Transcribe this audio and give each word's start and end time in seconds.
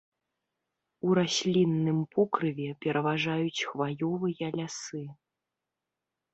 У 1.07 1.11
раслінным 1.19 1.99
покрыве 2.15 2.67
пераважаюць 2.87 3.65
хваёвыя 3.69 4.45
лясы. 4.59 5.03